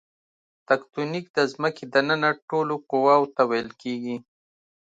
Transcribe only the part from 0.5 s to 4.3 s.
تکتونیک د ځمکې دننه ټولو قواوو ته ویل کیږي.